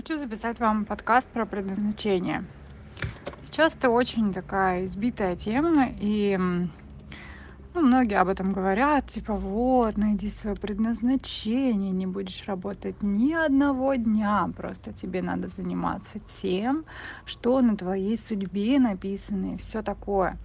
Хочу 0.00 0.18
записать 0.18 0.58
вам 0.60 0.86
подкаст 0.86 1.28
про 1.28 1.44
предназначение. 1.44 2.42
Сейчас 3.42 3.74
это 3.74 3.90
очень 3.90 4.32
такая 4.32 4.86
избитая 4.86 5.36
тема, 5.36 5.88
и 6.00 6.38
ну, 7.72 7.82
многие 7.82 8.18
об 8.18 8.28
этом 8.28 8.52
говорят, 8.52 9.06
типа, 9.06 9.34
вот, 9.34 9.96
найди 9.96 10.28
свое 10.28 10.56
предназначение, 10.56 11.92
не 11.92 12.06
будешь 12.06 12.44
работать 12.46 12.96
ни 13.00 13.32
одного 13.32 13.94
дня, 13.94 14.50
просто 14.56 14.92
тебе 14.92 15.22
надо 15.22 15.46
заниматься 15.46 16.18
тем, 16.42 16.84
что 17.24 17.60
на 17.60 17.76
твоей 17.76 18.18
судьбе 18.18 18.80
написано, 18.80 19.54
и 19.54 19.58
все 19.58 19.82
такое. 19.82 20.36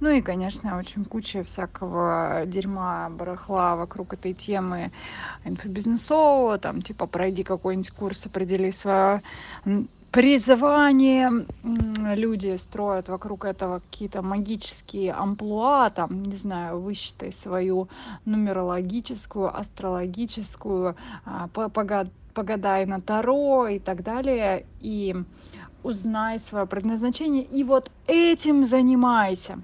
Ну 0.00 0.10
и, 0.10 0.20
конечно, 0.20 0.76
очень 0.76 1.04
куча 1.04 1.44
всякого 1.44 2.42
дерьма, 2.46 3.08
барахла 3.10 3.76
вокруг 3.76 4.14
этой 4.14 4.34
темы 4.34 4.90
инфобизнесового, 5.44 6.58
там, 6.58 6.82
типа, 6.82 7.06
пройди 7.06 7.44
какой-нибудь 7.44 7.90
курс, 7.90 8.26
определи 8.26 8.72
свое 8.72 9.22
призвание 10.12 11.46
люди 12.14 12.56
строят 12.56 13.08
вокруг 13.08 13.46
этого 13.46 13.80
какие-то 13.90 14.22
магические 14.22 15.12
амплуа, 15.12 15.90
там, 15.90 16.22
не 16.22 16.36
знаю, 16.36 16.80
высчитай 16.80 17.32
свою 17.32 17.88
нумерологическую, 18.26 19.48
астрологическую, 19.56 20.96
а, 21.24 21.48
погадай 22.34 22.86
на 22.86 23.00
Таро 23.00 23.68
и 23.68 23.78
так 23.78 24.02
далее, 24.02 24.66
и 24.80 25.16
узнай 25.82 26.38
свое 26.38 26.66
предназначение, 26.66 27.42
и 27.42 27.64
вот 27.64 27.90
этим 28.06 28.64
занимайся. 28.64 29.58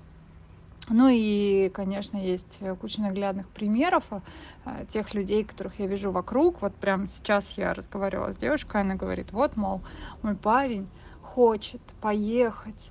Ну 0.91 1.09
и, 1.10 1.69
конечно, 1.69 2.16
есть 2.16 2.60
куча 2.80 3.02
наглядных 3.02 3.48
примеров 3.48 4.05
э, 4.10 4.84
тех 4.88 5.12
людей, 5.12 5.45
которых 5.45 5.78
я 5.78 5.87
вижу 5.87 6.11
вокруг. 6.11 6.62
Вот 6.62 6.74
прямо 6.74 7.09
сейчас 7.09 7.59
я 7.59 7.74
разговаривала 7.74 8.33
с 8.33 8.38
девушкой, 8.38 8.80
она 8.80 8.95
говорит, 8.95 9.33
вот, 9.33 9.56
мол, 9.56 9.83
мой 10.23 10.34
парень 10.34 10.88
хочет 11.23 11.83
поехать 12.01 12.91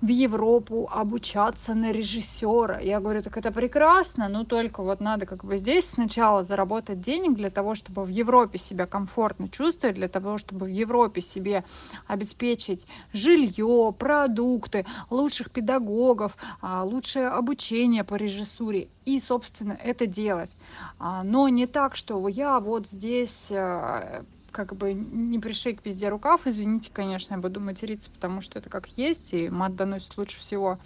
в 0.00 0.08
Европу 0.08 0.88
обучаться 0.92 1.74
на 1.74 1.90
режиссера. 1.90 2.78
Я 2.78 3.00
говорю, 3.00 3.22
так 3.22 3.36
это 3.36 3.50
прекрасно, 3.50 4.28
но 4.28 4.44
только 4.44 4.82
вот 4.82 5.00
надо 5.00 5.26
как 5.26 5.44
бы 5.44 5.56
здесь 5.56 5.88
сначала 5.90 6.44
заработать 6.44 7.00
денег 7.00 7.34
для 7.34 7.50
того, 7.50 7.74
чтобы 7.74 8.04
в 8.04 8.08
Европе 8.08 8.58
себя 8.58 8.86
комфортно 8.86 9.48
чувствовать, 9.48 9.96
для 9.96 10.08
того, 10.08 10.38
чтобы 10.38 10.66
в 10.66 10.68
Европе 10.68 11.20
себе 11.20 11.64
обеспечить 12.06 12.86
жилье, 13.12 13.92
продукты, 13.98 14.86
лучших 15.10 15.50
педагогов, 15.50 16.36
а, 16.60 16.84
лучшее 16.84 17.28
обучение 17.28 18.04
по 18.04 18.14
режиссуре 18.14 18.88
и, 19.04 19.18
собственно, 19.18 19.72
это 19.72 20.06
делать. 20.06 20.54
А, 20.98 21.24
но 21.24 21.48
не 21.48 21.66
так, 21.66 21.96
что 21.96 22.28
я 22.28 22.60
вот 22.60 22.86
здесь 22.86 23.48
э, 23.50 24.22
как 24.50 24.74
бы 24.74 24.92
не 24.92 25.38
пришей 25.38 25.78
везде 25.84 26.08
рукав. 26.08 26.46
Извините, 26.46 26.90
конечно, 26.92 27.34
я 27.34 27.40
буду 27.40 27.60
материться, 27.60 28.10
потому 28.10 28.40
что 28.40 28.58
это 28.58 28.70
как 28.70 28.88
есть, 28.96 29.34
и 29.34 29.48
мат 29.48 29.76
доносит 29.76 30.16
лучше 30.16 30.40
всего. 30.40 30.78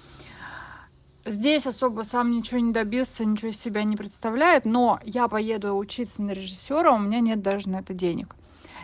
Здесь 1.25 1.67
особо 1.67 2.03
сам 2.03 2.33
ничего 2.33 2.59
не 2.59 2.73
добился, 2.73 3.25
ничего 3.25 3.51
из 3.51 3.61
себя 3.61 3.85
не 3.85 3.97
представляет, 3.97 4.65
но 4.65 4.99
я 5.05 5.29
поеду 5.29 5.77
учиться 5.77 6.21
на 6.21 6.33
режиссера, 6.33 6.93
у 6.93 6.99
меня 6.99 7.21
нет 7.21 7.43
даже 7.43 7.69
на 7.69 7.77
это 7.77 7.95
денег 7.95 8.35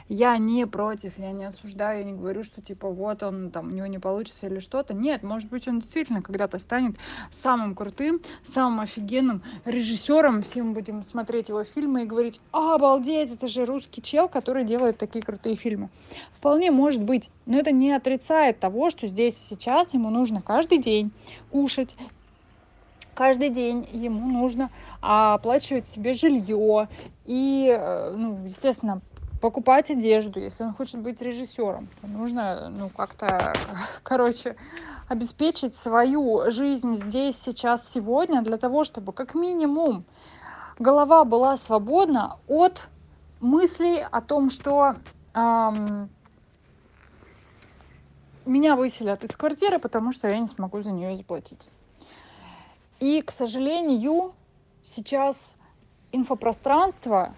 я 0.09 0.39
не 0.39 0.67
против, 0.67 1.19
я 1.19 1.33
не 1.33 1.45
осуждаю, 1.45 1.98
я 1.98 2.05
не 2.05 2.12
говорю, 2.12 2.45
что 2.45 2.62
типа 2.62 2.89
вот 2.89 3.23
он 3.23 3.51
там 3.51 3.69
у 3.69 3.70
него 3.70 3.87
не 3.87 3.98
получится 3.98 4.47
или 4.47 4.59
что-то. 4.59 4.95
Нет, 4.95 5.23
может 5.23 5.48
быть 5.50 5.69
он 5.69 5.81
действительно 5.81 6.23
когда-то 6.23 6.59
станет 6.59 6.97
самым 7.31 7.75
крутым, 7.75 8.20
самым 8.45 8.81
офигенным 8.81 9.42
режиссером. 9.65 10.42
Все 10.42 10.62
мы 10.62 10.73
будем 10.73 11.03
смотреть 11.03 11.50
его 11.50 11.65
фильмы 11.65 12.05
и 12.05 12.06
говорить, 12.06 12.41
обалдеть, 12.53 13.33
это 13.33 13.48
же 13.48 13.65
русский 13.65 14.03
чел, 14.03 14.28
который 14.28 14.65
делает 14.65 14.98
такие 14.98 15.25
крутые 15.25 15.56
фильмы. 15.56 15.91
Вполне 16.33 16.70
может 16.70 17.03
быть, 17.03 17.31
но 17.47 17.59
это 17.59 17.72
не 17.72 17.93
отрицает 17.93 18.61
того, 18.61 18.91
что 18.91 19.06
здесь 19.06 19.37
и 19.37 19.41
сейчас 19.41 19.95
ему 19.95 20.11
нужно 20.11 20.41
каждый 20.41 20.78
день 20.78 21.11
кушать, 21.50 21.97
каждый 23.15 23.50
день 23.50 23.87
ему 23.93 24.28
нужно 24.28 24.71
оплачивать 25.00 25.88
себе 25.88 26.15
жилье 26.15 26.88
и, 27.27 27.69
э, 27.69 28.15
ну, 28.16 28.38
естественно, 28.47 29.00
покупать 29.41 29.91
одежду, 29.91 30.41
если 30.41 30.65
он 30.65 30.75
хочет 30.75 31.00
быть 31.00 31.21
режиссером, 31.22 31.88
то 32.00 32.06
нужно, 32.06 32.69
ну, 32.69 32.88
как-то, 32.88 33.54
короче, 34.03 34.56
обеспечить 35.09 35.76
свою 35.76 36.50
жизнь 36.50 36.94
здесь, 36.94 37.37
сейчас, 37.37 37.88
сегодня, 37.88 38.43
для 38.43 38.59
того, 38.59 38.84
чтобы 38.84 39.12
как 39.12 39.34
минимум 39.34 40.04
голова 40.78 41.25
была 41.25 41.56
свободна 41.56 42.37
от 42.47 42.88
мыслей 43.41 44.03
о 44.03 44.21
том, 44.21 44.50
что 44.50 44.97
эм, 45.34 46.10
меня 48.44 48.77
выселят 48.77 49.22
из 49.25 49.37
квартиры, 49.37 49.78
потому 49.78 50.12
что 50.12 50.28
я 50.28 50.38
не 50.38 50.48
смогу 50.48 50.82
за 50.82 50.91
нее 50.91 51.16
заплатить. 51.16 51.69
И, 53.00 53.22
к 53.22 53.31
сожалению, 53.31 54.34
сейчас 54.82 55.56
инфопространство 56.10 57.34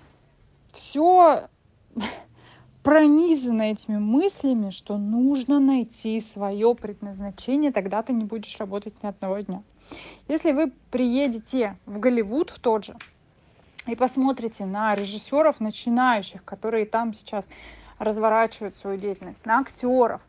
все 0.72 1.48
пронизана 2.82 3.62
этими 3.62 3.98
мыслями, 3.98 4.70
что 4.70 4.96
нужно 4.96 5.60
найти 5.60 6.18
свое 6.20 6.74
предназначение, 6.74 7.72
тогда 7.72 8.02
ты 8.02 8.12
не 8.12 8.24
будешь 8.24 8.56
работать 8.58 8.94
ни 9.02 9.08
одного 9.08 9.40
дня. 9.40 9.62
Если 10.28 10.52
вы 10.52 10.72
приедете 10.90 11.76
в 11.86 11.98
Голливуд, 11.98 12.50
в 12.50 12.60
тот 12.60 12.84
же, 12.84 12.96
и 13.86 13.96
посмотрите 13.96 14.64
на 14.64 14.94
режиссеров 14.94 15.58
начинающих, 15.58 16.44
которые 16.44 16.86
там 16.86 17.12
сейчас 17.14 17.48
разворачивают 17.98 18.76
свою 18.76 18.98
деятельность, 18.98 19.44
на 19.44 19.58
актеров, 19.58 20.20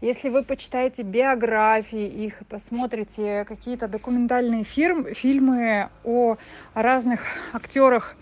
если 0.00 0.28
вы 0.28 0.42
почитаете 0.42 1.02
биографии 1.02 2.06
их 2.06 2.42
и 2.42 2.44
посмотрите 2.44 3.44
какие-то 3.46 3.88
документальные 3.88 4.64
фирм, 4.64 5.06
фильмы 5.14 5.88
о 6.02 6.36
разных 6.74 7.22
актерах 7.52 8.16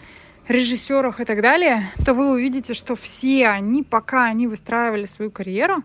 режиссерах 0.48 1.20
и 1.20 1.24
так 1.24 1.40
далее, 1.40 1.88
то 2.04 2.14
вы 2.14 2.30
увидите, 2.30 2.74
что 2.74 2.94
все 2.94 3.48
они, 3.48 3.82
пока 3.82 4.24
они 4.24 4.46
выстраивали 4.46 5.04
свою 5.04 5.30
карьеру, 5.30 5.82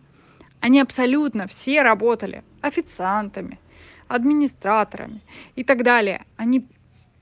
они 0.59 0.81
абсолютно 0.81 1.47
все 1.47 1.83
работали 1.83 2.43
официантами, 2.61 3.59
администраторами 4.07 5.21
и 5.55 5.63
так 5.63 5.83
далее. 5.83 6.25
Они, 6.35 6.67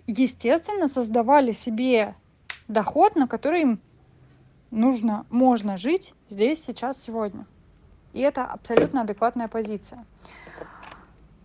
естественно, 0.07 0.87
создавали 0.87 1.51
себе 1.51 2.15
доход, 2.67 3.15
на 3.15 3.27
который 3.27 3.61
им 3.61 3.79
нужно, 4.71 5.25
можно 5.29 5.77
жить 5.77 6.13
здесь, 6.29 6.63
сейчас, 6.63 7.01
сегодня. 7.01 7.45
И 8.13 8.21
это 8.21 8.45
абсолютно 8.45 9.01
адекватная 9.01 9.49
позиция. 9.49 10.05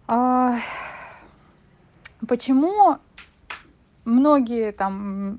А, 0.06 0.58
почему 2.26 2.98
многие 4.10 4.72
там 4.72 5.38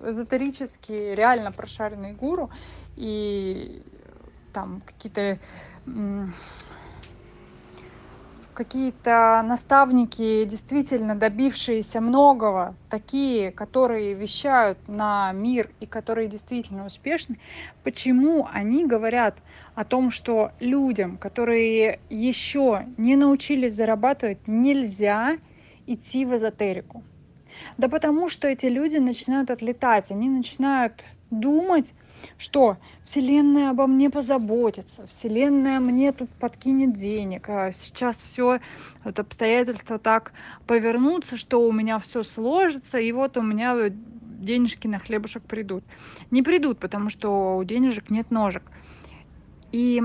эзотерические, 0.00 1.14
реально 1.14 1.52
прошаренные 1.52 2.14
гуру 2.14 2.50
и 2.96 3.82
там 4.52 4.82
какие-то 4.86 5.38
какие-то 8.54 9.42
наставники, 9.46 10.44
действительно 10.44 11.14
добившиеся 11.14 12.00
многого, 12.00 12.74
такие, 12.90 13.50
которые 13.50 14.12
вещают 14.12 14.78
на 14.88 15.32
мир 15.32 15.70
и 15.80 15.86
которые 15.86 16.28
действительно 16.28 16.84
успешны, 16.84 17.38
почему 17.82 18.46
они 18.52 18.86
говорят 18.86 19.38
о 19.74 19.84
том, 19.84 20.10
что 20.10 20.52
людям, 20.60 21.16
которые 21.16 21.98
еще 22.10 22.86
не 22.98 23.16
научились 23.16 23.74
зарабатывать, 23.74 24.46
нельзя 24.46 25.38
идти 25.86 26.26
в 26.26 26.36
эзотерику. 26.36 27.02
Да 27.78 27.88
потому 27.88 28.28
что 28.28 28.48
эти 28.48 28.66
люди 28.66 28.96
начинают 28.96 29.50
отлетать, 29.50 30.10
они 30.10 30.28
начинают 30.28 31.04
думать, 31.30 31.92
что 32.38 32.76
Вселенная 33.04 33.70
обо 33.70 33.86
мне 33.86 34.10
позаботится, 34.10 35.06
Вселенная 35.08 35.80
мне 35.80 36.12
тут 36.12 36.30
подкинет 36.30 36.94
денег, 36.94 37.48
а 37.48 37.72
сейчас 37.72 38.16
все 38.16 38.60
вот 39.04 39.18
обстоятельства 39.18 39.98
так 39.98 40.32
повернутся, 40.66 41.36
что 41.36 41.66
у 41.66 41.72
меня 41.72 41.98
все 41.98 42.22
сложится, 42.22 42.98
и 42.98 43.10
вот 43.12 43.36
у 43.36 43.42
меня 43.42 43.76
денежки 44.42 44.86
на 44.86 44.98
хлебушек 44.98 45.42
придут. 45.42 45.84
Не 46.30 46.42
придут, 46.42 46.78
потому 46.78 47.10
что 47.10 47.56
у 47.56 47.64
денежек 47.64 48.10
нет 48.10 48.30
ножек. 48.30 48.62
И 49.72 50.02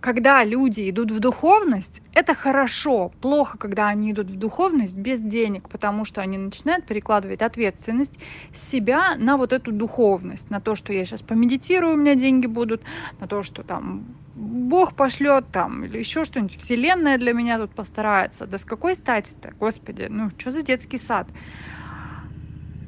когда 0.00 0.42
люди 0.44 0.88
идут 0.88 1.10
в 1.10 1.20
духовность, 1.20 2.00
это 2.14 2.34
хорошо. 2.34 3.12
Плохо, 3.20 3.58
когда 3.58 3.88
они 3.88 4.12
идут 4.12 4.30
в 4.30 4.38
духовность 4.38 4.96
без 4.96 5.20
денег, 5.20 5.68
потому 5.68 6.04
что 6.04 6.20
они 6.22 6.38
начинают 6.38 6.86
перекладывать 6.86 7.42
ответственность 7.42 8.14
себя 8.54 9.16
на 9.16 9.36
вот 9.36 9.52
эту 9.52 9.72
духовность, 9.72 10.50
на 10.50 10.60
то, 10.60 10.74
что 10.74 10.92
я 10.92 11.04
сейчас 11.04 11.20
помедитирую, 11.20 11.94
у 11.94 11.96
меня 11.96 12.14
деньги 12.14 12.46
будут, 12.46 12.82
на 13.20 13.26
то, 13.26 13.42
что 13.42 13.62
там 13.62 14.04
Бог 14.34 14.94
пошлет 14.94 15.46
там, 15.52 15.84
или 15.84 15.98
еще 15.98 16.24
что-нибудь, 16.24 16.56
Вселенная 16.58 17.18
для 17.18 17.34
меня 17.34 17.58
тут 17.58 17.72
постарается. 17.72 18.46
Да 18.46 18.56
с 18.56 18.64
какой 18.64 18.94
стати-то, 18.94 19.52
Господи, 19.58 20.06
ну 20.08 20.30
что 20.38 20.50
за 20.50 20.62
детский 20.62 20.98
сад? 20.98 21.28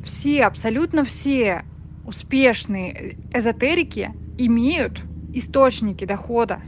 Все, 0.03 0.44
абсолютно 0.44 1.05
все 1.05 1.65
успешные 2.06 3.19
эзотерики 3.32 4.12
имеют 4.38 5.03
источники 5.35 6.05
дохода. 6.05 6.61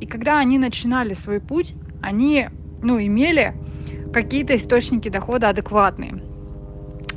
И 0.00 0.06
когда 0.06 0.38
они 0.38 0.58
начинали 0.58 1.14
свой 1.14 1.40
путь, 1.40 1.74
они, 2.02 2.48
ну, 2.82 3.00
имели 3.00 3.54
какие-то 4.12 4.56
источники 4.56 5.08
дохода 5.08 5.48
адекватные. 5.48 6.22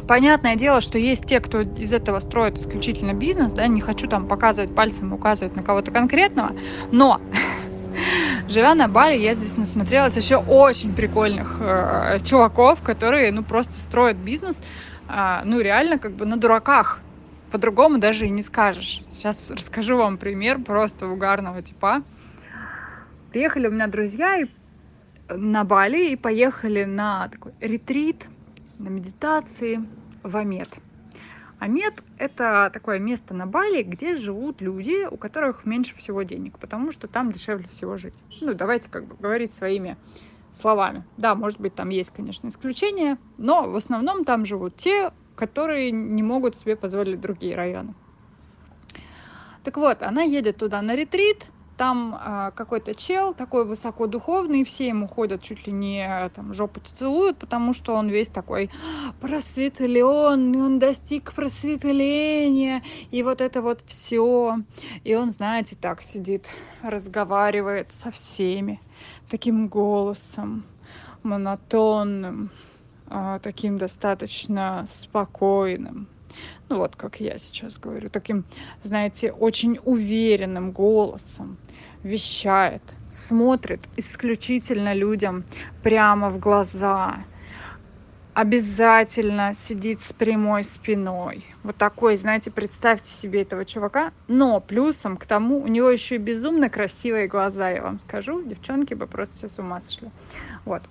Понятное 0.08 0.56
дело, 0.56 0.80
что 0.80 0.98
есть 0.98 1.26
те, 1.26 1.42
кто 1.42 1.62
из 1.62 1.92
этого 1.92 2.20
строит 2.20 2.58
исключительно 2.58 3.14
бизнес, 3.14 3.52
да, 3.52 3.68
не 3.68 3.82
хочу 3.82 4.08
там 4.08 4.28
показывать 4.28 4.74
пальцем, 4.74 5.12
указывать 5.12 5.56
на 5.56 5.64
кого-то 5.64 5.92
конкретного, 5.92 6.54
но 6.92 7.20
живя 8.48 8.74
на 8.74 8.88
Бали, 8.88 9.18
я 9.18 9.36
здесь 9.36 9.58
насмотрелась 9.58 10.16
еще 10.16 10.38
очень 10.38 10.94
прикольных 10.94 11.58
э, 11.60 12.20
чуваков, 12.24 12.82
которые, 12.82 13.34
ну, 13.34 13.44
просто 13.44 13.74
строят 13.74 14.16
бизнес, 14.16 14.64
э, 15.10 15.42
ну, 15.44 15.60
реально 15.60 16.00
как 16.00 16.14
бы 16.14 16.26
на 16.26 16.38
дураках. 16.38 17.00
По-другому 17.52 17.98
даже 17.98 18.28
и 18.28 18.30
не 18.30 18.44
скажешь. 18.44 19.04
Сейчас 19.10 19.50
расскажу 19.50 19.98
вам 19.98 20.18
пример 20.18 20.60
просто 20.60 21.08
угарного 21.08 21.62
типа. 21.62 22.04
Приехали 23.32 23.68
у 23.68 23.72
меня 23.72 23.88
друзья 23.88 24.38
и 24.38 24.46
на 25.30 25.66
Бали 25.66 26.12
и 26.12 26.16
поехали 26.16 26.86
на 26.86 27.28
такой 27.28 27.52
ретрит, 27.60 28.26
на 28.80 28.88
медитации 28.88 29.82
в 30.24 30.38
Амет. 30.38 30.70
Амет– 31.60 32.04
это 32.18 32.70
такое 32.72 33.00
место 33.00 33.34
на 33.34 33.46
Бали, 33.46 33.84
где 33.84 34.16
живут 34.16 34.62
люди, 34.62 35.06
у 35.10 35.18
которых 35.18 35.66
меньше 35.66 35.94
всего 35.98 36.24
денег, 36.24 36.58
потому 36.58 36.94
что 36.94 37.08
там 37.08 37.34
дешевле 37.34 37.68
всего 37.68 37.98
жить. 37.98 38.14
Ну, 38.40 38.54
давайте 38.54 38.90
как 38.90 39.06
бы 39.06 39.16
говорить 39.16 39.54
своими 39.54 39.98
словами. 40.54 41.04
Да, 41.18 41.36
может 41.36 41.60
быть, 41.60 41.76
там 41.76 41.90
есть, 41.90 42.12
конечно, 42.12 42.48
исключения, 42.48 43.18
но 43.38 43.70
в 43.70 43.76
основном 43.76 44.24
там 44.24 44.46
живут 44.46 44.78
те, 44.78 45.12
которые 45.36 45.92
не 45.92 46.24
могут 46.24 46.56
себе 46.56 46.78
позволить 46.78 47.20
другие 47.20 47.56
районы. 47.56 47.94
Так 49.66 49.76
вот, 49.76 50.02
она 50.02 50.22
едет 50.22 50.58
туда 50.58 50.82
на 50.82 50.96
ретрит, 50.96 51.48
там 51.78 52.20
э, 52.20 52.52
какой-то 52.56 52.96
чел 52.96 53.34
такой 53.34 53.64
высокодуховный, 53.64 54.66
все 54.66 54.88
ему 54.88 55.08
ходят 55.08 55.44
чуть 55.44 55.68
ли 55.68 55.74
не 55.74 56.30
там 56.36 56.54
жопу 56.54 56.80
целуют, 56.80 57.38
потому 57.38 57.74
что 57.74 57.94
он 57.94 58.10
весь 58.10 58.28
такой 58.28 58.70
просветленный, 59.22 60.62
он 60.62 60.80
достиг 60.80 61.34
просветления, 61.34 62.84
и 63.12 63.22
вот 63.24 63.42
это 63.42 63.62
вот 63.62 63.82
все. 63.86 64.58
И 65.04 65.16
он, 65.16 65.32
знаете, 65.32 65.78
так 65.80 66.02
сидит, 66.02 66.48
разговаривает 66.82 67.94
со 67.94 68.12
всеми 68.12 68.82
таким 69.30 69.68
голосом 69.68 70.64
монотонным, 71.22 72.50
э, 73.10 73.40
таким 73.44 73.78
достаточно 73.78 74.86
спокойным 74.90 76.08
ну 76.70 76.78
вот 76.78 76.96
как 76.96 77.20
я 77.20 77.38
сейчас 77.38 77.80
говорю, 77.80 78.10
таким, 78.10 78.44
знаете, 78.84 79.32
очень 79.32 79.80
уверенным 79.84 80.72
голосом 80.72 81.58
вещает, 82.08 82.82
смотрит 83.10 83.82
исключительно 83.98 84.94
людям 84.94 85.44
прямо 85.84 86.30
в 86.30 86.40
глаза, 86.40 87.18
обязательно 88.38 89.56
сидит 89.56 90.00
с 90.00 90.14
прямой 90.14 90.64
спиной. 90.64 91.44
Вот 91.64 91.76
такой, 91.76 92.18
знаете, 92.18 92.52
представьте 92.52 93.10
себе 93.10 93.42
этого 93.42 93.66
чувака. 93.66 94.12
Но 94.28 94.60
плюсом 94.60 95.18
к 95.18 95.26
тому, 95.26 95.60
у 95.60 95.66
него 95.66 95.90
еще 95.90 96.16
и 96.16 96.20
безумно 96.20 96.70
красивые 96.70 97.28
глаза, 97.28 97.72
я 97.72 97.82
вам 97.82 98.00
скажу. 98.00 98.44
Девчонки 98.44 98.94
бы 98.94 99.08
просто 99.08 99.36
все 99.36 99.50
с 99.50 99.58
ума 99.58 99.82
сошли. 99.82 100.12
Вот. 100.66 100.84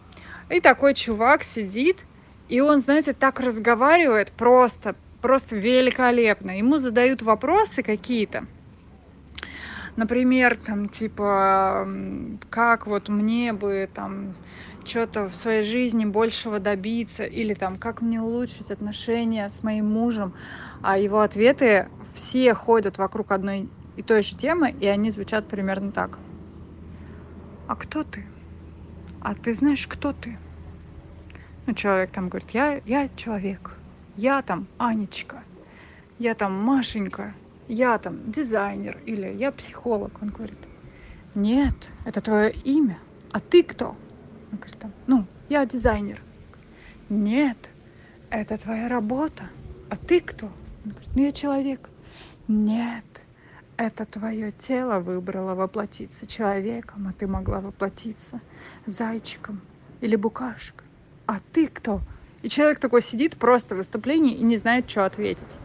И 0.51 0.61
такой 0.61 0.95
чувак 0.95 1.45
сидит, 1.45 1.99
и 2.49 2.61
он, 2.61 2.81
знаете, 2.81 3.13
так 3.13 3.39
разговаривает 3.39 4.33
просто, 4.33 4.97
просто 5.23 5.55
великолепно. 5.55 6.59
Ему 6.59 6.79
задают 6.79 7.23
вопросы 7.23 7.85
какие-то. 7.85 8.47
Например, 9.97 10.57
там, 10.57 10.89
типа, 10.89 11.89
как 12.51 12.87
вот 12.87 13.09
мне 13.09 13.53
бы 13.53 13.89
там 13.93 14.35
что-то 14.85 15.29
в 15.29 15.35
своей 15.35 15.65
жизни 15.65 16.05
большего 16.05 16.61
добиться, 16.61 17.25
или 17.25 17.55
там, 17.55 17.77
как 17.77 18.03
мне 18.03 18.21
улучшить 18.21 18.71
отношения 18.71 19.49
с 19.49 19.63
моим 19.63 19.87
мужем. 19.87 20.35
А 20.83 20.99
его 20.99 21.21
ответы 21.21 21.89
все 22.15 22.55
ходят 22.55 22.99
вокруг 22.99 23.33
одной 23.33 23.69
и 23.97 24.03
той 24.03 24.23
же 24.23 24.37
темы, 24.37 24.71
и 24.79 24.87
они 24.87 25.11
звучат 25.11 25.49
примерно 25.49 25.91
так. 25.93 26.19
А 27.67 27.75
кто 27.75 28.05
ты? 28.05 28.25
А 29.21 29.35
ты 29.35 29.55
знаешь, 29.55 29.87
кто 29.89 30.13
ты? 30.13 30.39
Ну, 31.67 31.75
человек 31.75 32.11
там 32.11 32.29
говорит, 32.29 32.51
я, 32.51 32.81
я 32.85 33.09
человек, 33.17 33.73
я 34.17 34.41
там 34.43 34.69
Анечка, 34.79 35.43
я 36.19 36.35
там 36.35 36.53
Машенька, 36.63 37.35
я 37.69 37.99
там 37.99 38.31
дизайнер 38.31 38.99
или 39.07 39.29
я 39.29 39.53
психолог. 39.53 40.23
Он 40.23 40.29
говорит, 40.29 40.59
нет, 41.35 41.75
это 42.05 42.21
твое 42.21 42.53
имя. 42.53 42.99
А 43.33 43.41
ты 43.41 43.63
кто? 43.63 43.89
Он 44.53 44.59
говорит, 44.59 44.79
там, 44.79 44.93
ну, 45.07 45.27
я 45.49 45.67
дизайнер. 45.67 46.23
Нет, 47.09 47.71
это 48.31 48.59
твоя 48.59 48.89
работа. 48.89 49.51
А 49.91 49.97
ты 49.97 50.21
кто? 50.21 50.47
Он 50.47 50.91
говорит, 50.93 51.11
ну, 51.15 51.23
я 51.23 51.33
человек. 51.33 51.91
Нет, 52.49 53.23
это 53.77 54.05
твое 54.07 54.53
тело 54.53 55.01
выбрало 55.01 55.55
воплотиться 55.55 56.27
человеком, 56.27 57.09
а 57.09 57.13
ты 57.13 57.27
могла 57.27 57.61
воплотиться 57.61 58.41
зайчиком 58.87 59.61
или 60.01 60.17
букашкой. 60.17 60.87
А 61.27 61.39
ты 61.53 61.67
кто? 61.69 62.01
И 62.43 62.49
человек 62.49 62.79
такой 62.79 63.03
сидит 63.03 63.37
просто 63.37 63.75
в 63.75 63.79
выступлении 63.79 64.35
и 64.35 64.45
не 64.45 64.57
знает, 64.57 64.89
что 64.89 65.05
ответить. 65.05 65.59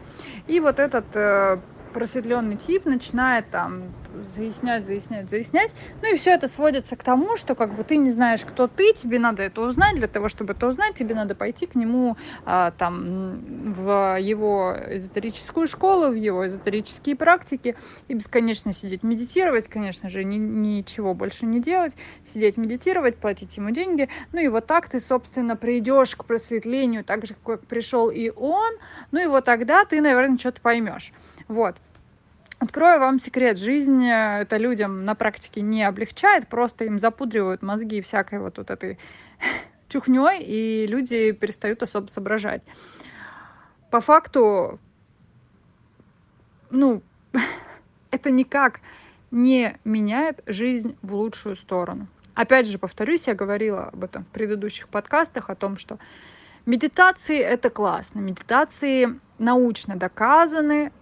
И 0.48 0.58
вот 0.58 0.78
этот 0.78 1.04
э, 1.14 1.60
просветленный 1.92 2.56
тип 2.56 2.84
начинает 2.86 3.50
там 3.50 3.92
заяснять, 4.24 4.84
заяснять, 4.84 5.30
заяснять. 5.30 5.74
Ну 6.02 6.12
и 6.12 6.16
все 6.16 6.32
это 6.32 6.48
сводится 6.48 6.96
к 6.96 7.02
тому, 7.02 7.36
что 7.36 7.54
как 7.54 7.74
бы 7.74 7.84
ты 7.84 7.96
не 7.96 8.10
знаешь, 8.10 8.44
кто 8.44 8.66
ты, 8.66 8.92
тебе 8.92 9.18
надо 9.18 9.42
это 9.42 9.60
узнать. 9.62 9.96
Для 9.96 10.08
того, 10.08 10.28
чтобы 10.28 10.52
это 10.52 10.66
узнать, 10.66 10.94
тебе 10.94 11.14
надо 11.14 11.34
пойти 11.34 11.66
к 11.66 11.74
нему 11.74 12.16
а, 12.44 12.72
там 12.72 13.72
в 13.74 14.18
его 14.20 14.76
эзотерическую 14.88 15.66
школу, 15.66 16.10
в 16.10 16.14
его 16.14 16.46
эзотерические 16.46 17.16
практики 17.16 17.76
и 18.08 18.14
бесконечно 18.14 18.72
сидеть 18.72 19.02
медитировать, 19.02 19.68
конечно 19.68 20.10
же, 20.10 20.24
ни, 20.24 20.36
ничего 20.36 21.14
больше 21.14 21.46
не 21.46 21.60
делать, 21.60 21.96
сидеть 22.24 22.56
медитировать, 22.56 23.16
платить 23.16 23.56
ему 23.56 23.70
деньги. 23.70 24.08
Ну 24.32 24.40
и 24.40 24.48
вот 24.48 24.66
так 24.66 24.88
ты, 24.88 25.00
собственно, 25.00 25.56
придешь 25.56 26.16
к 26.16 26.24
просветлению, 26.24 27.04
так 27.04 27.26
же, 27.26 27.34
как 27.44 27.66
пришел 27.66 28.10
и 28.10 28.30
он. 28.30 28.72
Ну 29.10 29.20
и 29.20 29.26
вот 29.26 29.44
тогда 29.44 29.84
ты, 29.84 30.00
наверное, 30.00 30.38
что-то 30.38 30.60
поймешь. 30.60 31.12
Вот. 31.52 31.76
Открою 32.60 32.98
вам 32.98 33.18
секрет. 33.18 33.58
Жизнь 33.58 34.02
э, 34.06 34.40
это 34.40 34.56
людям 34.56 35.04
на 35.04 35.14
практике 35.14 35.60
не 35.60 35.82
облегчает, 35.82 36.48
просто 36.48 36.86
им 36.86 36.98
запудривают 36.98 37.60
мозги 37.60 38.00
всякой 38.00 38.38
вот, 38.38 38.56
вот 38.56 38.70
этой 38.70 38.98
чухней, 39.88 40.42
и 40.42 40.86
люди 40.86 41.32
перестают 41.32 41.82
особо 41.82 42.08
соображать. 42.08 42.62
По 43.90 44.00
факту, 44.00 44.80
ну, 46.70 47.02
это 48.10 48.30
никак 48.30 48.80
не 49.30 49.76
меняет 49.84 50.42
жизнь 50.46 50.96
в 51.02 51.14
лучшую 51.14 51.56
сторону. 51.56 52.06
Опять 52.34 52.66
же, 52.66 52.78
повторюсь, 52.78 53.26
я 53.26 53.34
говорила 53.34 53.90
об 53.92 54.04
этом 54.04 54.24
в 54.24 54.28
предыдущих 54.28 54.88
подкастах, 54.88 55.50
о 55.50 55.54
том, 55.54 55.76
что 55.76 55.98
медитации— 56.64 57.38
это 57.40 57.68
классно. 57.68 58.20
Медитации 58.20 59.20
научно 59.38 59.96
доказаны, 59.96 60.92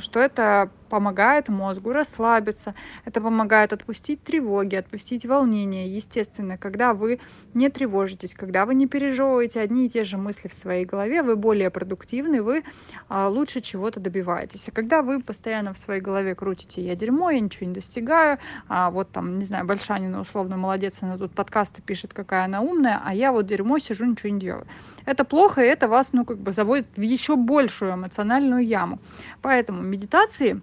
что 0.00 0.20
это 0.20 0.70
помогает 0.88 1.48
мозгу 1.48 1.92
расслабиться, 1.92 2.74
это 3.04 3.20
помогает 3.20 3.72
отпустить 3.72 4.22
тревоги, 4.22 4.76
отпустить 4.76 5.26
волнения. 5.26 5.88
Естественно, 5.88 6.58
когда 6.58 6.94
вы 6.94 7.20
не 7.54 7.68
тревожитесь, 7.68 8.34
когда 8.34 8.66
вы 8.66 8.74
не 8.74 8.86
пережевываете 8.86 9.60
одни 9.60 9.86
и 9.86 9.90
те 9.90 10.04
же 10.04 10.16
мысли 10.16 10.48
в 10.48 10.54
своей 10.54 10.84
голове, 10.84 11.22
вы 11.22 11.36
более 11.36 11.70
продуктивны, 11.70 12.42
вы 12.42 12.64
а, 13.08 13.28
лучше 13.28 13.60
чего-то 13.60 14.00
добиваетесь. 14.00 14.68
А 14.68 14.72
когда 14.72 15.02
вы 15.02 15.20
постоянно 15.20 15.74
в 15.74 15.78
своей 15.78 16.00
голове 16.00 16.34
крутите 16.34 16.82
«я 16.82 16.96
дерьмо, 16.96 17.30
я 17.30 17.40
ничего 17.40 17.66
не 17.66 17.74
достигаю», 17.74 18.38
а 18.68 18.90
вот 18.90 19.10
там, 19.10 19.38
не 19.38 19.44
знаю, 19.44 19.64
Большанина 19.66 20.20
условно 20.20 20.56
молодец, 20.56 20.98
она 21.02 21.16
тут 21.18 21.32
подкасты 21.32 21.82
пишет, 21.82 22.12
какая 22.12 22.44
она 22.44 22.60
умная, 22.60 23.00
а 23.04 23.14
я 23.14 23.32
вот 23.32 23.46
дерьмо 23.46 23.78
сижу, 23.78 24.04
ничего 24.04 24.30
не 24.30 24.40
делаю. 24.40 24.66
Это 25.04 25.24
плохо, 25.24 25.62
и 25.62 25.66
это 25.66 25.88
вас, 25.88 26.12
ну, 26.12 26.24
как 26.24 26.38
бы 26.38 26.52
заводит 26.52 26.86
в 26.96 27.00
еще 27.00 27.36
большую 27.36 27.94
эмоциональную 27.94 28.66
яму. 28.66 28.98
Поэтому 29.42 29.82
медитации 29.82 30.60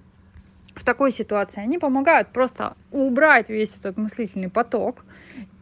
в 0.75 0.83
такой 0.83 1.11
ситуации, 1.11 1.61
они 1.61 1.77
помогают 1.77 2.29
просто 2.29 2.75
убрать 2.91 3.49
весь 3.49 3.77
этот 3.77 3.97
мыслительный 3.97 4.49
поток 4.49 5.05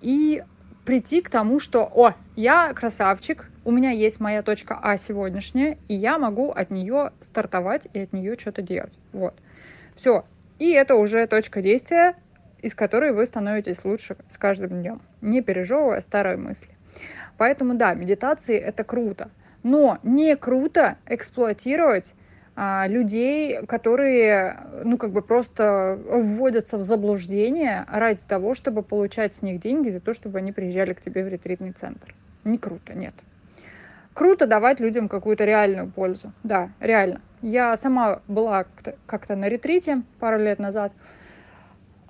и 0.01 0.43
прийти 0.85 1.21
к 1.21 1.29
тому, 1.29 1.59
что, 1.59 1.89
о, 1.93 2.13
я 2.35 2.73
красавчик, 2.73 3.49
у 3.63 3.71
меня 3.71 3.91
есть 3.91 4.19
моя 4.19 4.41
точка 4.41 4.77
А 4.81 4.97
сегодняшняя, 4.97 5.77
и 5.87 5.95
я 5.95 6.17
могу 6.17 6.49
от 6.49 6.71
нее 6.71 7.11
стартовать 7.21 7.87
и 7.93 7.99
от 7.99 8.11
нее 8.11 8.35
что-то 8.37 8.61
делать. 8.61 8.97
Вот. 9.13 9.33
Все. 9.95 10.25
И 10.59 10.71
это 10.71 10.95
уже 10.95 11.25
точка 11.27 11.61
действия, 11.61 12.15
из 12.61 12.75
которой 12.75 13.13
вы 13.13 13.25
становитесь 13.25 13.85
лучше 13.85 14.17
с 14.27 14.37
каждым 14.37 14.81
днем, 14.81 15.01
не 15.21 15.41
пережевывая 15.41 16.01
старые 16.01 16.37
мысли. 16.37 16.69
Поэтому 17.37 17.75
да, 17.75 17.93
медитации 17.93 18.57
это 18.57 18.83
круто. 18.83 19.29
Но 19.63 19.99
не 20.03 20.35
круто 20.35 20.97
эксплуатировать 21.05 22.15
людей, 22.55 23.65
которые, 23.65 24.59
ну, 24.83 24.97
как 24.97 25.11
бы 25.11 25.21
просто 25.21 25.99
вводятся 26.07 26.77
в 26.77 26.83
заблуждение 26.83 27.85
ради 27.87 28.21
того, 28.23 28.53
чтобы 28.53 28.83
получать 28.83 29.33
с 29.33 29.41
них 29.41 29.59
деньги 29.59 29.89
за 29.89 29.99
то, 29.99 30.13
чтобы 30.13 30.37
они 30.37 30.51
приезжали 30.51 30.93
к 30.93 31.01
тебе 31.01 31.23
в 31.23 31.27
ретритный 31.27 31.71
центр. 31.71 32.13
Не 32.43 32.57
круто, 32.57 32.93
нет. 32.93 33.15
Круто 34.13 34.45
давать 34.45 34.79
людям 34.79 35.09
какую-то 35.09 35.45
реальную 35.45 35.89
пользу. 35.89 36.31
Да, 36.43 36.69
реально. 36.79 37.21
Я 37.41 37.75
сама 37.75 38.21
была 38.27 38.65
как-то 39.07 39.35
на 39.35 39.49
ретрите 39.49 40.03
пару 40.19 40.37
лет 40.37 40.59
назад. 40.59 40.93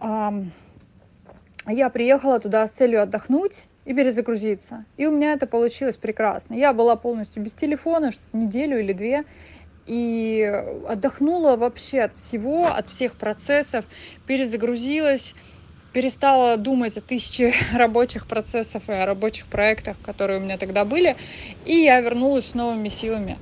Я 0.02 1.90
приехала 1.90 2.42
туда 2.42 2.68
с 2.68 2.72
целью 2.72 3.02
отдохнуть 3.02 3.70
и 3.86 3.94
перезагрузиться. 3.94 4.84
И 4.98 5.06
у 5.06 5.12
меня 5.12 5.32
это 5.32 5.48
получилось 5.48 5.96
прекрасно. 5.96 6.56
Я 6.56 6.74
была 6.74 6.98
полностью 6.98 7.42
без 7.42 7.54
телефона 7.54 8.12
неделю 8.34 8.80
или 8.80 8.92
две 8.92 9.24
и 9.86 10.44
отдохнула 10.88 11.56
вообще 11.56 12.02
от 12.02 12.16
всего, 12.16 12.68
от 12.68 12.90
всех 12.90 13.16
процессов, 13.16 13.86
перезагрузилась, 14.26 15.34
перестала 15.92 16.58
думать 16.58 16.98
о 16.98 17.02
тысяче 17.02 17.54
рабочих 17.74 18.28
процессов 18.28 18.84
и 18.88 18.94
о 18.94 19.06
рабочих 19.06 19.46
проектах, 19.48 19.98
которые 20.04 20.40
у 20.40 20.44
меня 20.44 20.58
тогда 20.58 20.86
были, 20.86 21.16
и 21.66 21.76
я 21.76 22.00
вернулась 22.02 22.48
с 22.48 22.54
новыми 22.54 22.90
силами. 22.90 23.38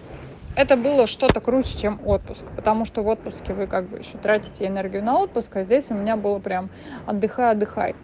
Это 0.54 0.76
было 0.76 1.08
что-то 1.08 1.40
круче, 1.40 1.80
чем 1.80 2.02
отпуск, 2.06 2.44
потому 2.56 2.84
что 2.84 3.04
в 3.04 3.08
отпуске 3.08 3.54
вы 3.54 3.68
как 3.68 3.88
бы 3.88 4.00
еще 4.00 4.18
тратите 4.18 4.68
энергию 4.68 5.02
на 5.02 5.18
отпуск, 5.18 5.56
а 5.56 5.64
здесь 5.64 5.90
у 5.92 5.94
меня 5.94 6.18
было 6.18 6.40
прям 6.40 6.70
отдыхай, 7.06 7.52
отдыхай. 7.52 7.96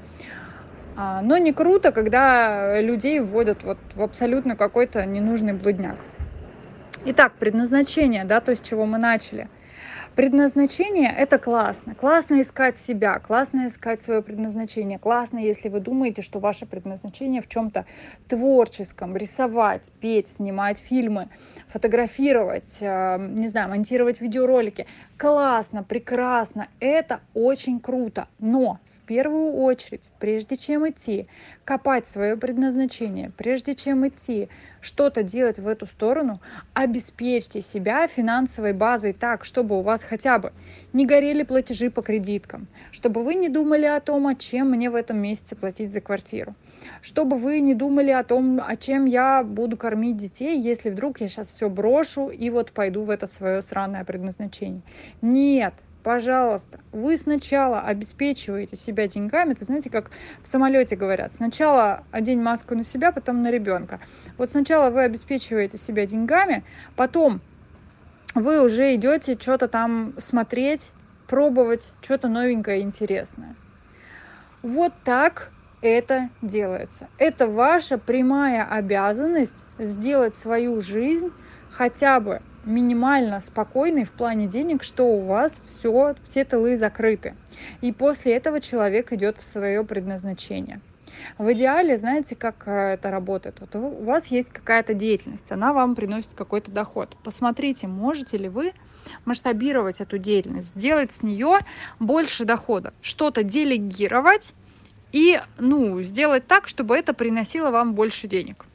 А, 0.95 1.21
но 1.21 1.37
не 1.37 1.51
круто, 1.51 1.91
когда 1.91 2.79
людей 2.79 3.19
вводят 3.19 3.63
вот 3.63 3.77
в 3.95 4.01
абсолютно 4.01 4.55
какой-то 4.55 5.05
ненужный 5.05 5.53
блудняк. 5.53 5.97
Итак, 7.05 7.33
предназначение, 7.39 8.25
да, 8.25 8.41
то, 8.41 8.55
с 8.55 8.61
чего 8.61 8.85
мы 8.85 8.97
начали. 8.97 9.47
Предназначение– 10.15 11.13
это 11.17 11.37
классно. 11.37 11.93
Классно 11.93 12.41
искать 12.41 12.75
себя, 12.75 13.19
классно 13.19 13.67
искать 13.67 14.01
свое 14.01 14.23
предназначение. 14.23 14.97
Классно, 14.97 15.37
если 15.37 15.69
вы 15.69 15.79
думаете, 15.79 16.23
что 16.23 16.39
ваше 16.39 16.65
предназначение 16.65 17.39
в 17.39 17.47
чем-то 17.47 17.85
творческом, 18.27 19.15
рисовать, 19.15 19.91
петь, 20.01 20.27
снимать 20.27 20.79
фильмы, 20.79 21.29
фотографировать, 21.67 22.79
э, 22.81 23.17
не 23.19 23.47
знаю, 23.47 23.69
монтировать 23.69 24.19
видеоролики. 24.19 24.87
Классно, 25.17 25.83
прекрасно, 25.83 26.67
это 26.79 27.19
очень 27.35 27.79
круто. 27.79 28.27
Но 28.39 28.79
первую 29.07 29.53
очередь, 29.53 30.11
прежде 30.19 30.57
чем 30.57 30.87
идти, 30.87 31.27
копать 31.63 32.05
свое 32.05 32.35
предназначение, 32.37 33.31
прежде 33.37 33.73
чем 33.73 34.07
идти, 34.07 34.49
что-то 34.81 35.23
делать 35.23 35.57
в 35.57 35.67
эту 35.67 35.85
сторону, 35.85 36.39
обеспечьте 36.73 37.61
себя 37.61 38.07
финансовой 38.07 38.73
базой 38.73 39.13
так, 39.13 39.45
чтобы 39.45 39.79
у 39.79 39.81
вас 39.81 40.03
хотя 40.03 40.37
бы 40.39 40.51
не 40.93 41.05
горели 41.05 41.43
платежи 41.43 41.89
по 41.89 42.01
кредиткам, 42.01 42.67
чтобы 42.91 43.23
вы 43.23 43.35
не 43.35 43.49
думали 43.49 43.85
о 43.85 43.99
том, 43.99 44.27
о 44.27 44.35
чем 44.35 44.71
мне 44.71 44.89
в 44.89 44.95
этом 44.95 45.17
месяце 45.17 45.55
платить 45.55 45.91
за 45.91 46.01
квартиру, 46.01 46.53
чтобы 47.01 47.37
вы 47.37 47.59
не 47.59 47.73
думали 47.73 48.11
о 48.11 48.23
том, 48.23 48.61
о 48.65 48.75
чем 48.75 49.05
я 49.05 49.43
буду 49.43 49.77
кормить 49.77 50.17
детей, 50.17 50.59
если 50.59 50.89
вдруг 50.89 51.21
я 51.21 51.27
сейчас 51.27 51.47
все 51.47 51.69
брошу 51.69 52.29
и 52.29 52.49
вот 52.49 52.71
пойду 52.71 53.03
в 53.03 53.09
это 53.09 53.25
свое 53.25 53.61
сраное 53.61 54.03
предназначение. 54.03 54.81
Нет, 55.21 55.73
пожалуйста, 56.07 56.79
вы 56.93 57.17
сначала 57.17 57.81
обеспечиваете 57.81 58.77
себя 58.77 59.09
деньгами, 59.09 59.51
это 59.51 59.65
знаете, 59.65 59.89
как 59.89 60.09
в 60.41 60.47
самолете 60.47 60.95
говорят, 60.95 61.33
сначала 61.33 62.05
одень 62.11 62.41
маску 62.41 62.75
на 62.75 62.85
себя, 62.85 63.11
потом 63.11 63.43
на 63.43 63.51
ребенка. 63.51 63.99
Вот 64.37 64.49
сначала 64.49 64.89
вы 64.89 65.03
обеспечиваете 65.03 65.77
себя 65.77 66.05
деньгами, 66.05 66.63
потом 66.95 67.41
вы 68.35 68.63
уже 68.63 68.95
идете 68.95 69.37
что-то 69.37 69.67
там 69.67 70.13
смотреть, 70.17 70.93
пробовать, 71.27 71.91
что-то 71.99 72.29
новенькое, 72.29 72.83
интересное. 72.83 73.57
Вот 74.63 74.93
так 75.03 75.51
это 75.81 76.29
делается. 76.41 77.09
Это 77.17 77.47
ваша 77.47 77.97
прямая 77.97 78.63
обязанность 78.63 79.65
сделать 79.77 80.37
свою 80.37 80.79
жизнь 80.79 81.33
хотя 81.69 82.21
бы 82.21 82.41
минимально 82.67 83.39
спокойный 83.39 84.03
в 84.03 84.11
плане 84.11 84.45
денег, 84.45 84.83
что 84.83 85.05
у 85.05 85.25
вас 85.25 85.57
все, 85.65 86.15
все 86.23 86.45
тылы 86.45 86.77
закрыты. 86.77 87.35
И 87.81 87.91
после 87.91 88.35
этого 88.35 88.61
человек 88.61 89.11
идет 89.13 89.37
в 89.39 89.43
свое 89.43 89.83
предназначение. 89.83 90.81
В 91.37 91.51
идеале, 91.53 91.97
знаете, 91.97 92.35
как 92.35 92.67
э, 92.67 92.93
это 92.93 93.09
работает? 93.09 93.57
Вот 93.59 93.75
у 93.75 94.03
вас 94.03 94.27
есть 94.27 94.49
какая-то 94.51 94.93
деятельность, 94.93 95.51
она 95.51 95.73
вам 95.73 95.95
приносит 95.95 96.33
какой-то 96.35 96.71
доход. 96.71 97.17
Посмотрите, 97.23 97.87
можете 97.87 98.37
ли 98.37 98.49
вы 98.49 98.73
масштабировать 99.25 99.99
эту 99.99 100.17
деятельность, 100.17 100.75
сделать 100.75 101.11
с 101.11 101.23
нее 101.23 101.59
больше 101.99 102.45
дохода, 102.45 102.93
что-то 103.01 103.43
делегировать 103.43 104.53
и 105.11 105.39
ну, 105.57 106.01
сделать 106.03 106.45
так, 106.47 106.67
чтобы 106.67 106.95
это 106.95 107.13
приносило 107.13 107.71
вам 107.71 107.93
больше 107.93 108.27
денег. 108.27 108.65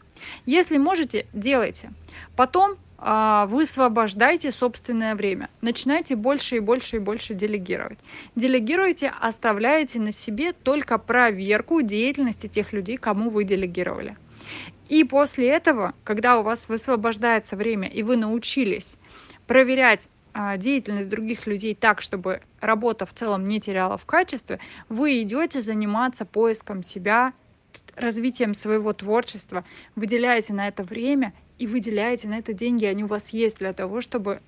Если 0.46 0.78
можете, 0.78 1.26
делайте. 1.32 1.90
Потом 2.36 2.76
высвобождайте 3.04 4.52
собственное 4.52 5.16
время. 5.16 5.50
Начинайте 5.60 6.14
больше 6.14 6.56
и 6.56 6.60
больше 6.60 6.96
и 6.96 6.98
больше 7.00 7.34
делегировать. 7.34 7.98
Делегируйте, 8.36 9.12
оставляете 9.20 9.98
на 9.98 10.12
себе 10.12 10.52
только 10.52 10.98
проверку 10.98 11.82
деятельности 11.82 12.46
тех 12.46 12.72
людей, 12.72 12.96
кому 12.96 13.28
вы 13.30 13.44
делегировали. 13.44 14.16
И 14.88 15.04
после 15.04 15.48
этого, 15.48 15.94
когда 16.04 16.38
у 16.38 16.42
вас 16.42 16.68
высвобождается 16.68 17.56
время, 17.56 17.88
и 17.88 18.02
вы 18.02 18.16
научились 18.16 18.96
проверять 19.46 20.08
а, 20.34 20.56
деятельность 20.56 21.08
других 21.08 21.46
людей 21.46 21.74
так, 21.74 22.02
чтобы 22.02 22.42
работа 22.60 23.04
в 23.06 23.12
целом 23.12 23.46
не 23.46 23.60
теряла 23.60 23.98
в 23.98 24.04
качестве, 24.04 24.60
вы 24.88 25.22
идете 25.22 25.60
заниматься 25.60 26.24
поиском 26.24 26.82
себя, 26.82 27.32
развитием 27.96 28.54
своего 28.54 28.92
творчества, 28.92 29.64
выделяете 29.96 30.52
на 30.52 30.68
это 30.68 30.82
время 30.82 31.32
и 31.62 31.66
выделяете 31.68 32.26
на 32.26 32.38
это 32.38 32.52
деньги, 32.52 32.84
они 32.84 33.04
у 33.04 33.06
вас 33.06 33.28
есть 33.28 33.58
для 33.58 33.72
того, 33.72 34.00
чтобы 34.00 34.40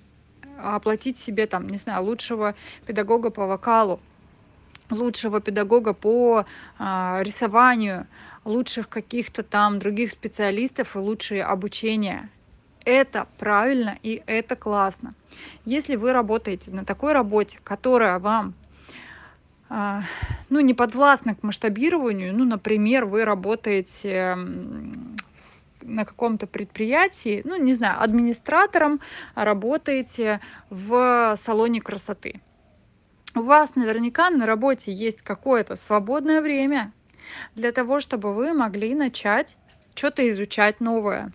оплатить 0.61 1.17
себе 1.17 1.47
там, 1.47 1.69
не 1.69 1.77
знаю, 1.77 2.03
лучшего 2.03 2.55
педагога 2.85 3.29
по 3.29 3.47
вокалу, 3.47 4.01
лучшего 4.89 5.39
педагога 5.39 5.93
по 5.93 6.45
а, 6.77 7.21
рисованию, 7.21 8.05
лучших 8.43 8.89
каких-то 8.89 9.43
там 9.43 9.79
других 9.79 10.11
специалистов 10.11 10.97
и 10.97 10.99
лучшее 10.99 11.45
обучение. 11.45 12.27
Это 12.83 13.27
правильно 13.37 13.97
и 14.03 14.21
это 14.25 14.57
классно. 14.57 15.13
Если 15.63 15.95
вы 15.95 16.11
работаете 16.11 16.69
на 16.71 16.83
такой 16.83 17.13
работе, 17.13 17.59
которая 17.63 18.19
вам 18.19 18.55
а, 19.69 20.01
ну, 20.49 20.59
не 20.59 20.73
подвластна 20.73 21.33
к 21.33 21.43
масштабированию, 21.43 22.35
ну, 22.35 22.43
например, 22.43 23.05
вы 23.05 23.23
работаете 23.23 24.37
на 25.85 26.05
каком-то 26.05 26.47
предприятии, 26.47 27.41
ну, 27.45 27.55
не 27.55 27.73
знаю, 27.73 28.01
администратором 28.01 28.99
работаете 29.35 30.41
в 30.69 31.35
салоне 31.37 31.81
красоты. 31.81 32.41
У 33.35 33.41
вас 33.41 33.75
наверняка 33.75 34.29
на 34.29 34.45
работе 34.45 34.93
есть 34.93 35.21
какое-то 35.21 35.75
свободное 35.75 36.41
время 36.41 36.91
для 37.55 37.71
того, 37.71 37.99
чтобы 37.99 38.33
вы 38.33 38.53
могли 38.53 38.95
начать 38.95 39.57
что-то 39.93 40.27
изучать 40.29 40.79
новое. 40.79 41.31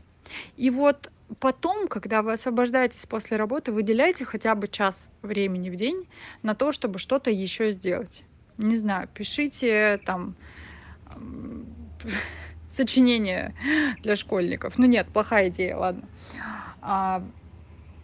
И 0.56 0.70
вот 0.70 1.10
потом, 1.38 1.88
когда 1.88 2.22
вы 2.22 2.32
освобождаетесь 2.32 3.06
после 3.06 3.36
работы, 3.36 3.72
выделяйте 3.72 4.24
хотя 4.24 4.54
бы 4.54 4.68
час 4.68 5.10
времени 5.22 5.70
в 5.70 5.76
день 5.76 6.08
на 6.42 6.54
то, 6.54 6.72
чтобы 6.72 6.98
что-то 6.98 7.30
еще 7.30 7.72
сделать. 7.72 8.24
Не 8.58 8.76
знаю, 8.76 9.08
пишите 9.12 10.00
там 10.04 10.36
сочинение 12.70 13.54
для 14.02 14.16
школьников. 14.16 14.78
Ну 14.78 14.86
нет, 14.86 15.08
плохая 15.12 15.50
идея, 15.50 15.76
ладно. 15.76 16.04
А, 16.80 17.22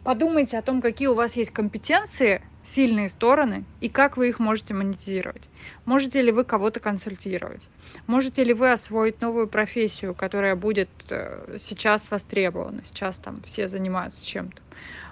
подумайте 0.05 0.59
о 0.59 0.63
том, 0.63 0.83
какие 0.83 1.09
у 1.09 1.15
вас 1.15 1.37
есть 1.37 1.53
компетенции, 1.53 2.43
сильные 2.67 3.09
стороны 3.09 3.65
и 3.81 3.89
как 3.89 4.17
вы 4.17 4.29
их 4.29 4.39
можете 4.41 4.75
монетизировать. 4.75 5.49
Можете 5.85 6.21
ли 6.21 6.33
вы 6.33 6.45
кого-то 6.45 6.81
консультировать? 6.81 7.69
Можете 8.07 8.43
ли 8.43 8.53
вы 8.53 8.73
освоить 8.73 9.21
новую 9.21 9.47
профессию, 9.47 10.15
которая 10.15 10.57
будет 10.57 10.91
э, 11.09 11.59
сейчас 11.61 12.11
востребована? 12.11 12.83
Сейчас 12.87 13.19
там 13.19 13.41
все 13.47 13.69
занимаются 13.69 14.27
чем-то. 14.27 14.61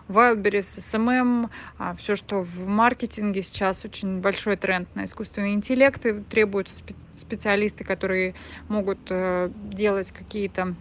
Wildberries, 0.09 0.79
SMM, 0.79 1.51
а, 1.79 1.95
все, 1.95 2.17
что 2.17 2.43
в 2.43 2.67
маркетинге 2.67 3.43
сейчас 3.43 3.85
очень 3.85 4.21
большой 4.21 4.57
тренд 4.57 4.95
на 4.95 5.05
искусственный 5.05 5.53
интеллект, 5.55 6.05
и 6.07 6.13
требуются 6.21 6.75
специалисты, 7.13 7.85
которые 7.85 8.35
могут 8.69 8.99
э, 9.09 9.51
делать 9.71 10.11
какие-то 10.11 10.75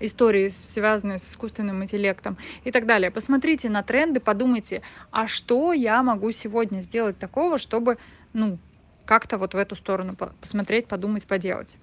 истории, 0.00 0.50
связанные 0.50 1.18
с 1.18 1.28
искусственным 1.28 1.82
интеллектом 1.82 2.36
и 2.64 2.70
так 2.70 2.86
далее. 2.86 3.10
Посмотрите 3.10 3.70
на 3.70 3.82
тренды, 3.82 4.20
подумайте, 4.20 4.82
а 5.10 5.28
что 5.28 5.72
я 5.72 6.02
могу 6.02 6.32
сегодня 6.32 6.80
сделать 6.80 7.18
такого, 7.18 7.58
чтобы, 7.58 7.98
ну, 8.32 8.58
как-то 9.06 9.38
вот 9.38 9.54
в 9.54 9.56
эту 9.56 9.76
сторону 9.76 10.16
посмотреть, 10.40 10.86
подумать, 10.86 11.26
поделать. 11.26 11.76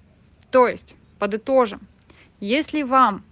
То 0.50 0.68
есть, 0.68 0.94
подытожим, 1.18 1.80
если 2.40 2.82
вам 2.82 3.24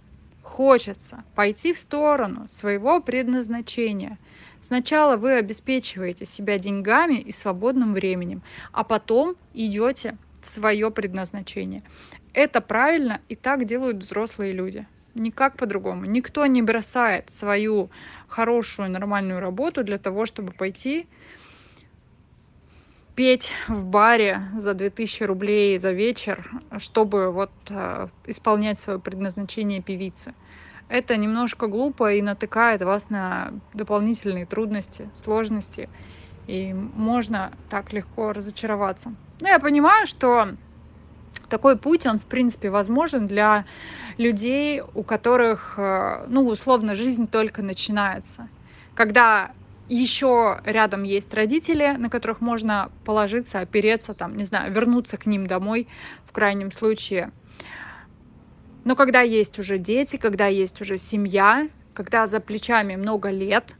хочется 0.49 1.23
пойти 1.35 1.73
в 1.73 1.79
сторону 1.79 2.47
своего 2.49 2.99
предназначения, 2.99 4.17
сначала 4.61 5.15
вы 5.15 5.33
обеспечиваете 5.33 6.25
себя 6.25 6.57
деньгами 6.57 7.19
и 7.19 7.31
свободным 7.31 7.93
временем, 7.93 8.41
а 8.73 8.83
потом 8.83 9.35
идете 9.53 10.17
в 10.41 10.49
свое 10.49 10.89
предназначение. 10.89 11.83
Это 12.33 12.61
правильно, 12.61 13.21
и 13.29 13.35
так 13.35 13.65
делают 13.65 13.97
взрослые 13.97 14.51
люди. 14.53 14.87
Никак 15.13 15.55
по-другому. 15.55 16.05
Никто 16.05 16.45
не 16.45 16.61
бросает 16.61 17.29
свою 17.29 17.89
хорошую, 18.27 18.89
нормальную 18.89 19.39
работу 19.39 19.83
для 19.83 19.97
того, 19.97 20.25
чтобы 20.25 20.51
пойти 20.51 21.07
петь 23.19 23.51
в 23.67 23.83
баре 23.83 24.43
за 24.55 24.73
2000 24.73 25.23
рублей 25.23 25.77
за 25.77 25.91
вечер, 25.91 26.49
чтобы 26.77 27.31
вот 27.31 27.51
э, 27.69 28.07
исполнять 28.25 28.79
свое 28.79 28.97
предназначение 28.97 29.81
певицы. 29.81 30.33
Это 30.87 31.17
немножко 31.17 31.67
глупо 31.67 32.13
и 32.13 32.21
натыкает 32.21 32.81
вас 32.81 33.09
на 33.09 33.51
дополнительные 33.73 34.45
трудности, 34.45 35.09
сложности, 35.13 35.89
и 36.47 36.73
можно 36.73 37.51
так 37.69 37.91
легко 37.91 38.31
разочароваться. 38.31 39.13
Но 39.41 39.49
я 39.49 39.59
понимаю, 39.59 40.07
что 40.07 40.51
такой 41.49 41.77
путь, 41.77 42.05
он, 42.05 42.19
в 42.19 42.25
принципе, 42.25 42.69
возможен 42.69 43.27
для 43.27 43.65
людей, 44.17 44.81
у 44.93 45.03
которых, 45.03 45.73
э, 45.75 46.23
ну, 46.29 46.47
условно, 46.47 46.95
жизнь 46.95 47.27
только 47.27 47.63
начинается. 47.63 48.47
Когда 48.95 49.51
еще 49.89 50.61
рядом 50.63 51.03
есть 51.03 51.33
родители, 51.33 51.95
на 51.97 52.09
которых 52.09 52.41
можно 52.41 52.91
положиться, 53.05 53.59
опереться, 53.59 54.13
там, 54.13 54.37
не 54.37 54.43
знаю, 54.43 54.71
вернуться 54.71 55.17
к 55.17 55.25
ним 55.25 55.47
домой 55.47 55.87
в 56.25 56.31
крайнем 56.31 56.71
случае. 56.71 57.31
Но 58.85 58.95
когда 58.95 59.21
есть 59.21 59.59
уже 59.59 59.77
дети, 59.77 60.17
когда 60.17 60.47
есть 60.47 60.79
уже 60.79 60.97
семья, 60.97 61.67
когда 61.93 62.27
за 62.27 62.39
плечами 62.39 62.95
много 62.95 63.29
лет, 63.29 63.75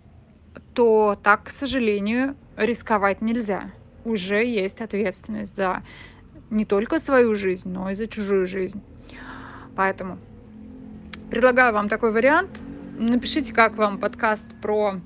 то 0.73 1.17
так, 1.21 1.45
к 1.45 1.49
сожалению, 1.49 2.35
рисковать 2.57 3.21
нельзя. 3.21 3.71
Уже 4.03 4.43
есть 4.43 4.81
ответственность 4.81 5.55
за 5.55 5.83
не 6.49 6.65
только 6.65 6.99
свою 6.99 7.35
жизнь, 7.35 7.69
но 7.69 7.91
и 7.91 7.95
за 7.95 8.07
чужую 8.07 8.47
жизнь. 8.47 8.81
Поэтому 9.75 10.17
предлагаю 11.29 11.73
вам 11.73 11.87
такой 11.87 12.11
вариант. 12.11 12.49
Напишите, 12.97 13.53
как 13.53 13.75
вам 13.75 13.99
подкаст 13.99 14.45
про 14.61 14.99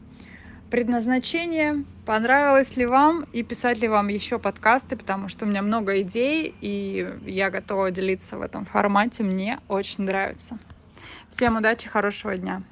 предназначение, 0.74 1.86
понравилось 2.04 2.76
ли 2.78 2.88
вам 2.88 3.28
и 3.32 3.44
писать 3.44 3.78
ли 3.78 3.88
вам 3.88 4.08
еще 4.08 4.40
подкасты, 4.40 4.98
потому 4.98 5.30
что 5.30 5.46
у 5.46 5.48
меня 5.48 5.62
много 5.62 6.02
идей, 6.02 6.56
и 6.62 7.08
я 7.28 7.52
готова 7.52 7.92
делиться 7.92 8.40
в 8.40 8.42
этом 8.42 8.66
формате. 8.66 9.22
Мне 9.22 9.60
очень 9.68 10.06
нравится. 10.06 10.58
Всем 11.30 11.58
удачи, 11.58 11.88
хорошего 11.88 12.36
дня. 12.38 12.64